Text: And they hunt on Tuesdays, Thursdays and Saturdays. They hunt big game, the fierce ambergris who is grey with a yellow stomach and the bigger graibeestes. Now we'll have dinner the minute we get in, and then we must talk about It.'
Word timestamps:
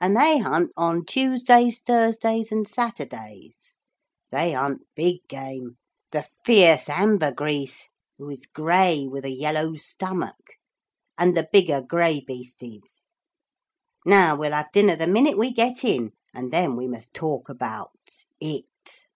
And 0.00 0.16
they 0.16 0.38
hunt 0.38 0.72
on 0.78 1.04
Tuesdays, 1.04 1.82
Thursdays 1.82 2.50
and 2.50 2.66
Saturdays. 2.66 3.74
They 4.30 4.52
hunt 4.52 4.80
big 4.94 5.18
game, 5.28 5.76
the 6.12 6.24
fierce 6.46 6.88
ambergris 6.88 7.86
who 8.16 8.30
is 8.30 8.46
grey 8.46 9.06
with 9.06 9.26
a 9.26 9.30
yellow 9.30 9.74
stomach 9.74 10.54
and 11.18 11.36
the 11.36 11.46
bigger 11.52 11.82
graibeestes. 11.82 13.10
Now 14.06 14.34
we'll 14.34 14.52
have 14.52 14.72
dinner 14.72 14.96
the 14.96 15.06
minute 15.06 15.36
we 15.36 15.52
get 15.52 15.84
in, 15.84 16.12
and 16.32 16.50
then 16.50 16.74
we 16.76 16.88
must 16.88 17.12
talk 17.12 17.50
about 17.50 17.90
It.' 18.40 19.08